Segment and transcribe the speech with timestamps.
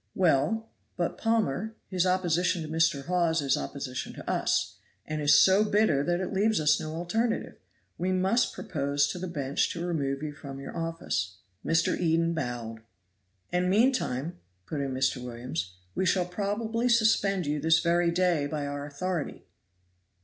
[0.15, 3.05] "Well, but, Palmer, his opposition to Mr.
[3.05, 7.57] Hawes is opposition to us, and is so bitter that it leaves us no alternative.
[7.99, 11.95] We must propose to the bench to remove you from your office." Mr.
[11.95, 12.81] Eden bowed.
[13.51, 15.23] "And meantime," put in Mr.
[15.23, 19.45] Williams, "we shall probably suspend you this very day by our authority."